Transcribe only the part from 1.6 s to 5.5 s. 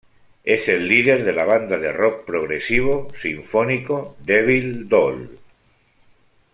de rock progresivo, sinfónico Devil Doll.